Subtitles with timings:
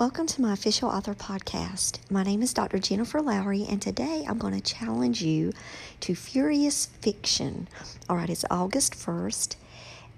[0.00, 1.98] Welcome to my official author podcast.
[2.10, 2.78] My name is Dr.
[2.78, 5.52] Jennifer Lowry, and today I'm going to challenge you
[6.00, 7.68] to furious fiction.
[8.08, 9.56] All right, it's August 1st,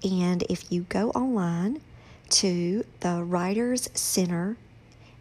[0.09, 1.81] and if you go online
[2.29, 4.55] to the Writers Center,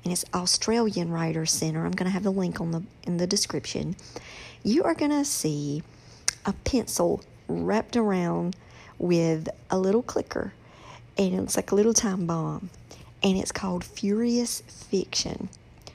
[0.04, 3.26] and it's Australian Writers Center, I'm going to have the link on the in the
[3.26, 3.96] description.
[4.62, 5.82] You are going to see
[6.46, 8.54] a pencil wrapped around
[8.96, 10.52] with a little clicker,
[11.18, 12.70] and it's like a little time bomb
[13.22, 15.48] and it's called Furious Fiction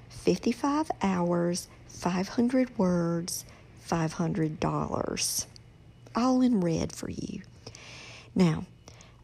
[0.10, 3.46] 55 hours, 500 words,
[3.88, 5.46] $500.
[6.16, 7.42] All in red for you.
[8.36, 8.66] Now,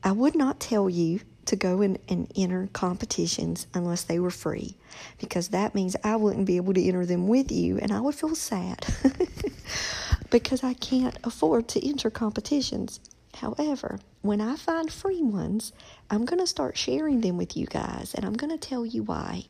[0.04, 4.76] I would not tell you to go in and enter competitions unless they were free
[5.20, 8.16] because that means I wouldn't be able to enter them with you and I would
[8.16, 8.86] feel sad
[10.30, 13.00] because I can't afford to enter competitions.
[13.44, 15.74] However, when I find free ones,
[16.10, 19.04] I'm going to start sharing them with you guys, and I'm going to tell you
[19.04, 19.44] why.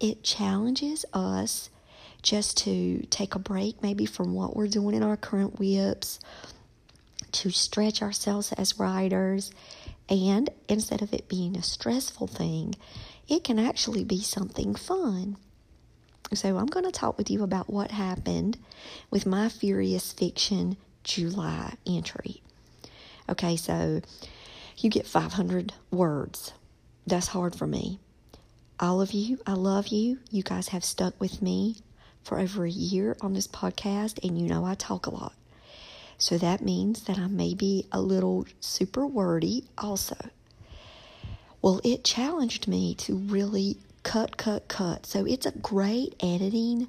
[0.00, 1.70] It challenges us
[2.20, 6.18] just to take a break, maybe from what we're doing in our current whips,
[7.30, 9.52] to stretch ourselves as writers,
[10.08, 12.74] and instead of it being a stressful thing,
[13.28, 15.36] it can actually be something fun.
[16.34, 18.58] So, I'm going to talk with you about what happened
[19.12, 22.42] with my Furious Fiction July entry.
[23.28, 24.00] Okay, so
[24.78, 26.52] you get 500 words.
[27.06, 27.98] That's hard for me.
[28.80, 30.18] All of you, I love you.
[30.30, 31.76] You guys have stuck with me
[32.22, 35.34] for over a year on this podcast, and you know I talk a lot.
[36.16, 40.16] So that means that I may be a little super wordy also.
[41.60, 45.06] Well, it challenged me to really cut, cut, cut.
[45.06, 46.88] So it's a great editing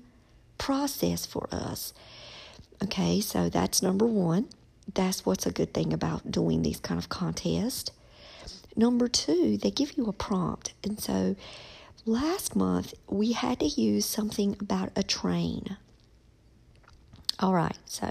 [0.57, 1.93] process for us.
[2.83, 4.47] Okay, so that's number one
[4.93, 7.91] that's what's a good thing about doing these kind of contests.
[8.75, 10.73] Number two, they give you a prompt.
[10.83, 11.35] And so
[12.05, 15.77] last month we had to use something about a train.
[17.39, 18.09] All right, so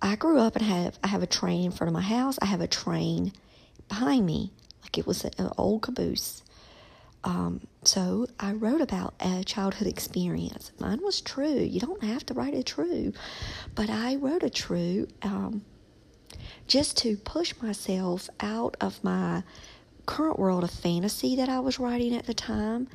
[0.00, 2.38] I grew up and have I have a train in front of my house.
[2.40, 3.32] I have a train
[3.88, 6.42] behind me, like it was an old caboose.
[7.24, 10.70] Um, so I wrote about a childhood experience.
[10.78, 11.58] Mine was true.
[11.58, 13.12] You don't have to write it true,
[13.74, 15.64] but I wrote a true um,
[16.66, 19.42] just to push myself out of my
[20.06, 22.88] current world of fantasy that I was writing at the time,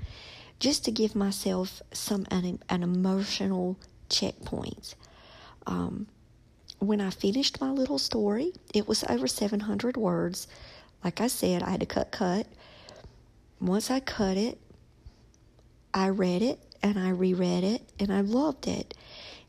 [0.59, 3.77] just to give myself some an, an emotional
[4.09, 4.95] checkpoint.
[5.67, 6.07] Um,
[6.79, 10.47] when I finished my little story, it was over 700 words.
[11.03, 12.47] Like I said, I had to cut cut.
[13.59, 14.59] Once I cut it,
[15.93, 18.93] I read it and I reread it and I loved it.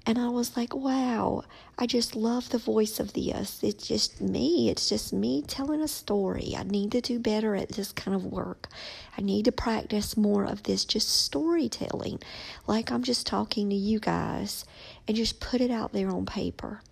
[0.06, 1.44] And I was like, wow,
[1.78, 3.62] I just love the voice of this.
[3.62, 4.68] It's just me.
[4.68, 6.54] It's just me telling a story.
[6.56, 8.68] I need to do better at this kind of work.
[9.16, 12.20] I need to practice more of this just storytelling,
[12.66, 14.66] like I'm just talking to you guys,
[15.08, 16.82] and just put it out there on paper.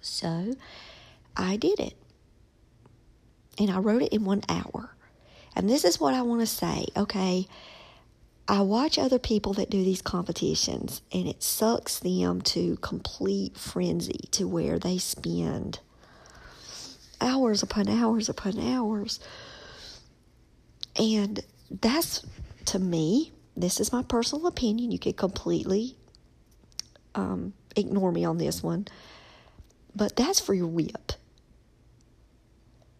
[0.00, 0.54] So
[1.36, 1.94] I did it.
[3.58, 4.94] And I wrote it in one hour.
[5.54, 7.46] And this is what I want to say, okay?
[8.50, 14.26] I watch other people that do these competitions and it sucks them to complete frenzy
[14.32, 15.78] to where they spend
[17.20, 19.20] hours upon hours upon hours.
[20.96, 21.38] And
[21.70, 22.26] that's
[22.66, 24.90] to me, this is my personal opinion.
[24.90, 25.94] You could completely
[27.14, 28.88] um, ignore me on this one,
[29.94, 31.12] but that's for your whip.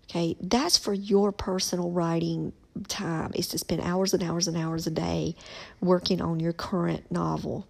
[0.04, 2.52] Okay, that's for your personal writing
[2.88, 5.34] time is to spend hours and hours and hours a day
[5.80, 7.66] working on your current novel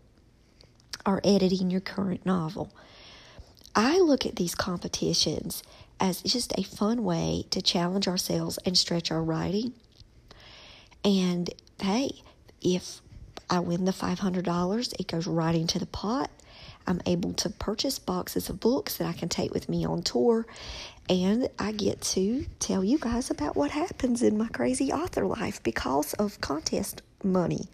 [1.07, 2.73] or editing your current novel.
[3.75, 5.63] I look at these competitions
[5.99, 9.73] as just a fun way to challenge ourselves and stretch our writing.
[11.05, 11.51] And
[11.81, 12.23] hey,
[12.61, 13.01] if
[13.49, 16.31] I win the $500, it goes right into the pot.
[16.91, 20.45] I'm able to purchase boxes of books that I can take with me on tour,
[21.09, 25.63] and I get to tell you guys about what happens in my crazy author life
[25.63, 27.69] because of contest money.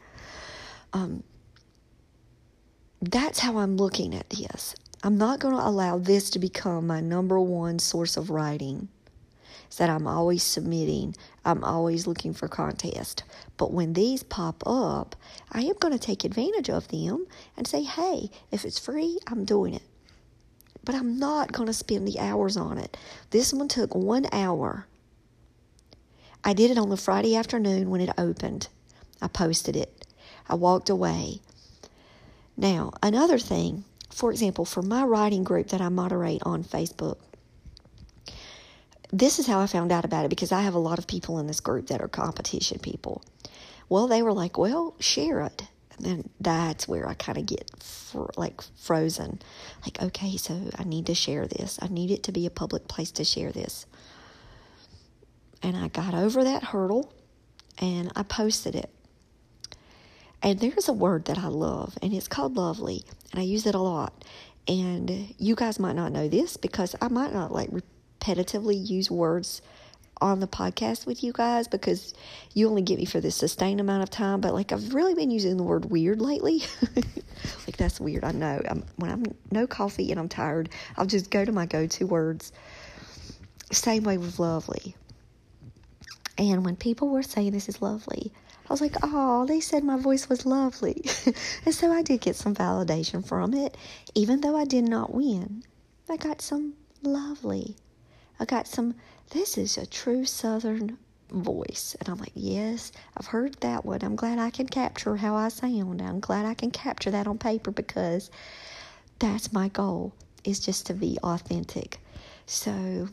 [0.92, 1.22] Um,
[3.00, 4.76] that's how I'm looking at this.
[5.02, 8.88] I'm not going to allow this to become my number one source of writing.
[9.70, 11.14] Is that I'm always submitting,
[11.44, 13.24] I'm always looking for contest.
[13.56, 15.16] But when these pop up,
[15.50, 17.26] I am going to take advantage of them
[17.56, 19.82] and say, hey, if it's free, I'm doing it.
[20.84, 22.96] But I'm not going to spend the hours on it.
[23.30, 24.86] This one took one hour.
[26.44, 28.68] I did it on the Friday afternoon when it opened.
[29.20, 30.06] I posted it.
[30.48, 31.40] I walked away.
[32.56, 37.18] Now, another thing, for example, for my writing group that I moderate on Facebook,
[39.12, 41.38] this is how I found out about it because I have a lot of people
[41.38, 43.22] in this group that are competition people.
[43.88, 45.62] Well, they were like, well, share it.
[45.96, 49.40] And then that's where I kind of get fr- like frozen.
[49.84, 51.78] Like, okay, so I need to share this.
[51.80, 53.86] I need it to be a public place to share this.
[55.62, 57.12] And I got over that hurdle
[57.78, 58.90] and I posted it.
[60.42, 63.74] And there's a word that I love, and it's called lovely, and I use it
[63.74, 64.24] a lot.
[64.68, 67.70] And you guys might not know this because I might not like
[68.26, 69.62] repetitively use words
[70.20, 72.14] on the podcast with you guys because
[72.54, 74.40] you only get me for this sustained amount of time.
[74.40, 76.62] But like I've really been using the word weird lately.
[77.66, 78.24] like that's weird.
[78.24, 78.60] I know.
[78.68, 82.52] I'm, when I'm no coffee and I'm tired, I'll just go to my go-to words.
[83.72, 84.96] Same way with lovely.
[86.38, 88.32] And when people were saying this is lovely,
[88.68, 91.04] I was like, oh, they said my voice was lovely.
[91.64, 93.76] and so I did get some validation from it,
[94.14, 95.62] even though I did not win.
[96.08, 97.76] I got some lovely.
[98.38, 98.94] I got some,
[99.30, 100.98] this is a true Southern
[101.30, 101.96] voice.
[101.98, 104.02] And I'm like, yes, I've heard that one.
[104.02, 106.00] I'm glad I can capture how I sound.
[106.00, 108.30] I'm glad I can capture that on paper because
[109.18, 110.12] that's my goal,
[110.44, 111.98] is just to be authentic.
[112.46, 113.08] So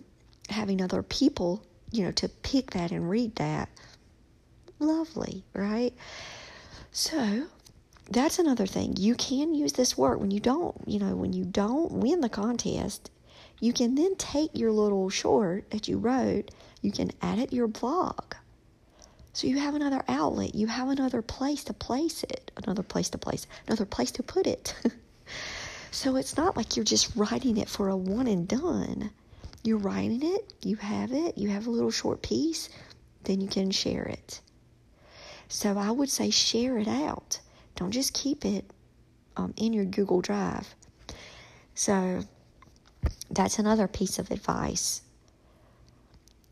[0.49, 3.69] having other people, you know, to pick that and read that
[4.79, 5.93] lovely, right?
[6.91, 7.47] So
[8.11, 8.97] that's another thing.
[8.97, 12.29] You can use this work when you don't, you know, when you don't win the
[12.29, 13.09] contest,
[13.63, 16.51] you can then take your little short that you wrote,
[16.81, 18.35] you can add it to your blog.
[19.31, 23.17] So you have another outlet, you have another place to place it, another place to
[23.17, 24.75] place, another place to put it.
[25.91, 29.11] so it's not like you're just writing it for a one and done.
[29.63, 32.67] You're writing it, you have it, you have a little short piece,
[33.23, 34.41] then you can share it.
[35.47, 37.39] So I would say share it out.
[37.77, 38.69] Don't just keep it
[39.37, 40.75] um, in your Google Drive.
[41.75, 42.25] So
[43.29, 45.01] that's another piece of advice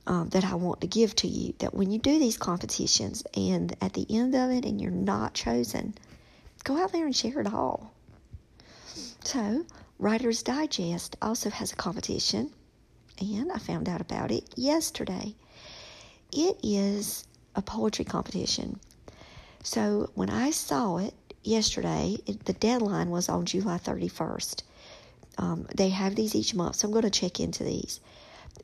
[0.08, 3.76] um, that I want to give to you that when you do these competitions and
[3.82, 5.94] at the end of it and you're not chosen,
[6.64, 7.94] go out there and share it all.
[9.24, 9.66] So,
[10.00, 12.52] Writer's Digest also has a competition,
[13.20, 15.36] and I found out about it yesterday.
[16.32, 17.26] It is
[17.56, 18.80] a poetry competition.
[19.64, 21.14] So when I saw it
[21.44, 24.64] yesterday, it, the deadline was on July 31st.
[25.38, 28.00] Um, they have these each month, so I'm going to check into these.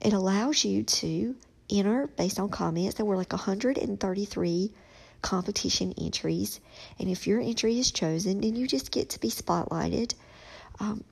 [0.01, 1.35] It allows you to
[1.69, 2.95] enter based on comments.
[2.95, 4.71] There were like 133
[5.21, 6.59] competition entries,
[6.99, 10.13] and if your entry is chosen, then you just get to be spotlighted.
[10.79, 11.03] Um,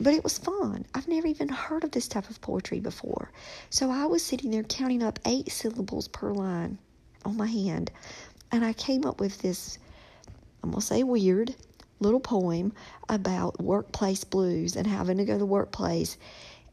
[0.00, 0.84] but it was fun.
[0.94, 3.32] I've never even heard of this type of poetry before.
[3.70, 6.78] So I was sitting there counting up eight syllables per line
[7.24, 7.90] on my hand
[8.50, 9.78] and I came up with this,
[10.62, 11.54] I'm going to say weird,
[12.00, 12.72] little poem
[13.08, 16.16] about workplace blues and having to go to the workplace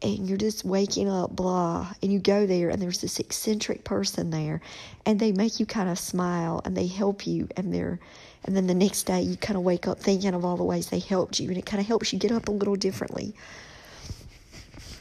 [0.02, 4.30] and you're just waking up blah and you go there and there's this eccentric person
[4.30, 4.62] there
[5.06, 8.00] and they make you kind of smile and they help you and they're
[8.44, 10.90] and then the next day you kind of wake up thinking of all the ways
[10.90, 13.34] they helped you and it kind of helps you get up a little differently.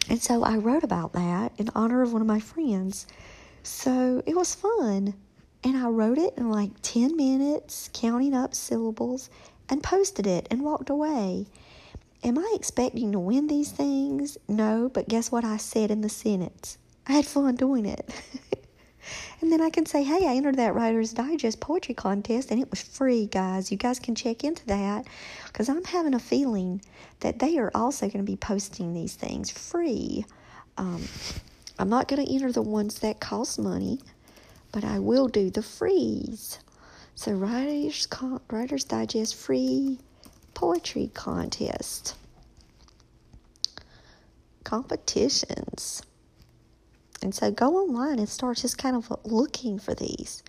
[0.09, 3.07] And so i wrote about that in honor of one of my friends.
[3.63, 5.15] So it was fun.
[5.63, 9.31] And I wrote it in like 10 minutes, counting up syllables,
[9.69, 11.47] and posted it and walked away.
[12.23, 14.39] Am I expecting to win these things?
[14.49, 16.79] No, but guess what I said in the sentence?
[17.07, 18.09] I had fun doing it.
[19.41, 22.71] and then I can say, hey, I entered that Writer's Digest poetry contest and it
[22.71, 23.71] was free, guys.
[23.71, 25.07] You guys can check into that
[25.47, 26.81] because I'm having a feeling
[27.21, 30.25] that they are also going to be posting these things free.
[30.79, 31.03] Um,
[31.79, 33.99] I'm not going to enter the ones that cost money
[34.75, 36.59] but I will do the freeze.
[37.15, 39.99] So Writers, Con- Writers Digest free
[40.55, 42.17] poetry contest.
[44.65, 46.03] competitions.
[47.23, 50.43] And so go online and start just kind of looking for these.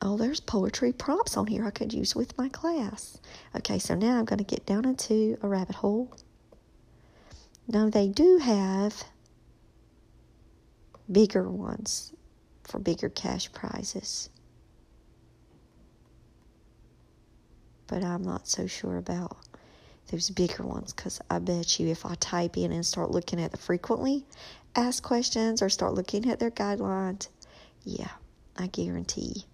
[0.00, 3.18] Oh, there's poetry prompts on here I could use with my class.
[3.56, 6.14] Okay, so now I'm going to get down into a rabbit hole.
[7.66, 9.02] Now, they do have
[11.10, 12.12] bigger ones
[12.62, 14.30] for bigger cash prizes.
[17.88, 19.36] But I'm not so sure about
[20.12, 23.50] those bigger ones because I bet you if I type in and start looking at
[23.50, 24.24] the frequently
[24.76, 27.28] asked questions or start looking at their guidelines,
[27.82, 28.12] yeah,
[28.56, 29.44] I guarantee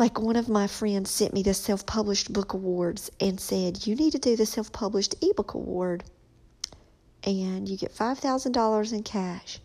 [0.00, 3.94] like one of my friends sent me the self published book awards and said, You
[3.94, 6.04] need to do the self published ebook award
[7.22, 9.60] and you get $5,000 in cash.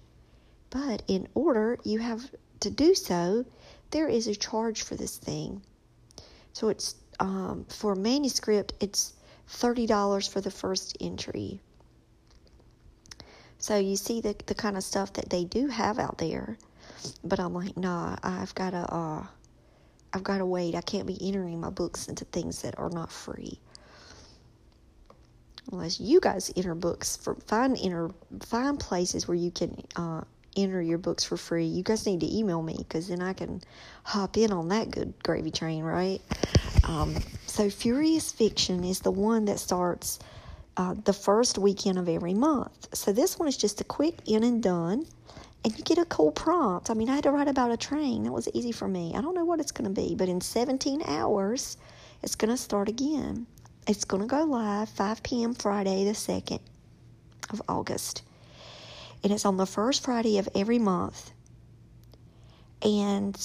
[0.69, 3.45] But in order you have to do so,
[3.91, 5.61] there is a charge for this thing.
[6.55, 9.11] So it's um, for manuscript, it's
[9.49, 11.59] $30 for the first entry.
[13.57, 16.57] So you see the, the kind of stuff that they do have out there.
[17.25, 18.77] But I'm like, nah, I've got to.
[18.77, 19.25] Uh,
[20.13, 20.75] I've got to wait.
[20.75, 23.59] I can't be entering my books into things that are not free.
[25.73, 30.21] Unless you guys enter books for find enter find places where you can uh,
[30.55, 31.65] enter your books for free.
[31.65, 33.61] You guys need to email me because then I can
[34.03, 36.21] hop in on that good gravy train, right?
[36.83, 40.19] Um, so Furious Fiction is the one that starts
[40.77, 42.95] uh, the first weekend of every month.
[42.95, 45.05] So this one is just a quick in and done
[45.65, 46.91] and you get a cool prompt.
[46.91, 48.23] I mean, I had to write about a train.
[48.23, 49.13] That was easy for me.
[49.15, 51.77] I don't know what it's going to be, but in 17 hours,
[52.21, 53.47] it's going to start again.
[53.87, 55.55] It's going to go live 5 p.m.
[55.55, 56.59] Friday, the 2nd
[57.49, 58.21] of August.
[59.25, 61.31] And it's on the first Friday of every month.
[62.81, 63.35] And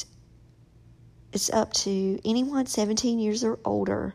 [1.32, 4.14] it's up to anyone 17 years or older.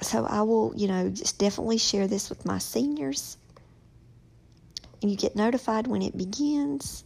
[0.00, 3.36] So I will, you know, just definitely share this with my seniors
[5.02, 7.04] and you get notified when it begins.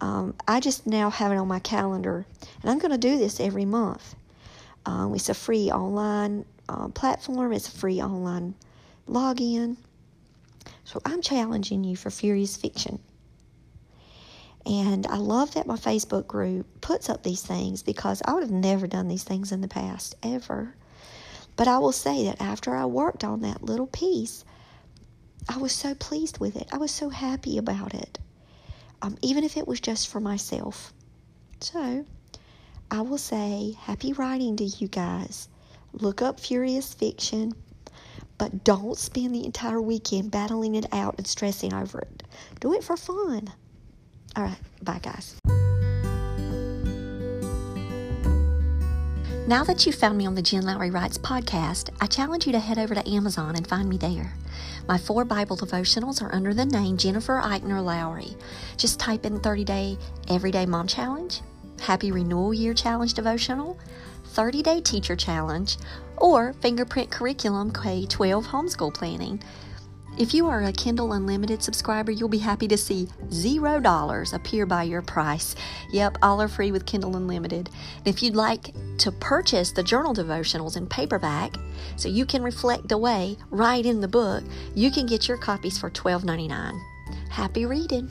[0.00, 2.26] Um, I just now have it on my calendar,
[2.62, 4.16] and I'm going to do this every month.
[4.84, 8.54] Um, it's a free online uh, platform, it's a free online
[9.08, 9.76] login.
[10.84, 12.98] So I'm challenging you for Furious Fiction.
[14.64, 18.52] And I love that my Facebook group puts up these things because I would have
[18.52, 20.74] never done these things in the past, ever.
[21.56, 24.44] But I will say that after I worked on that little piece,
[25.48, 26.68] I was so pleased with it.
[26.72, 28.18] I was so happy about it,
[29.02, 30.92] um, even if it was just for myself.
[31.60, 32.04] So,
[32.90, 35.48] I will say happy writing to you guys.
[35.92, 37.52] Look up Furious Fiction,
[38.42, 42.24] but don't spend the entire weekend battling it out and stressing over it.
[42.58, 43.52] Do it for fun.
[44.34, 45.36] All right, bye, guys.
[49.46, 52.58] Now that you've found me on the Jen Lowry Writes podcast, I challenge you to
[52.58, 54.34] head over to Amazon and find me there.
[54.88, 58.36] My four Bible devotionals are under the name Jennifer Eichner Lowry.
[58.76, 61.40] Just type in 30 Day Everyday Mom Challenge,
[61.80, 63.78] Happy Renewal Year Challenge Devotional,
[64.32, 65.76] 30 Day Teacher Challenge,
[66.22, 69.42] or Fingerprint Curriculum K 12 Homeschool Planning.
[70.18, 74.84] If you are a Kindle Unlimited subscriber, you'll be happy to see $0 appear by
[74.84, 75.56] your price.
[75.90, 77.70] Yep, all are free with Kindle Unlimited.
[77.96, 81.54] And if you'd like to purchase the journal devotionals in paperback
[81.96, 85.90] so you can reflect away right in the book, you can get your copies for
[85.90, 86.78] $12.99.
[87.30, 88.10] Happy reading!